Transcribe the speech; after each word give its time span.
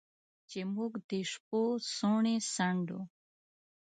چې 0.49 0.59
موږ 0.75 0.91
د 1.09 1.11
شپو 1.31 1.61
څوڼې 1.95 2.35
څنډو 2.53 2.99